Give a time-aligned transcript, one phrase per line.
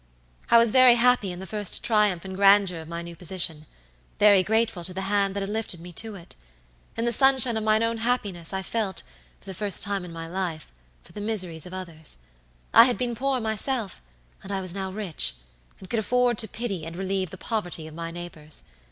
[0.49, 3.67] "I was very happy in the first triumph and grandeur of my new position,
[4.17, 6.35] very grateful to the hand that had lifted me to it.
[6.97, 9.03] In the sunshine of my own happiness I felt,
[9.39, 10.71] for the first time in my life,
[11.03, 12.17] for the miseries of others.
[12.73, 14.01] I had been poor myself,
[14.41, 15.35] and I was now rich,
[15.79, 18.63] and could afford to pity and relieve the poverty of my neighbors.